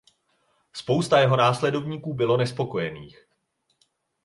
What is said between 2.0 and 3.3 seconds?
bylo nespokojených.